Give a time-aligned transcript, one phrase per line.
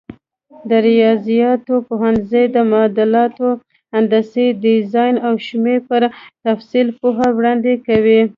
[0.69, 3.49] د ریاضیاتو پوهنځی د معادلاتو،
[3.95, 6.01] هندسي ډیزاین او شمېرو پر
[6.45, 8.21] تفصیل پوهه وړاندې کوي.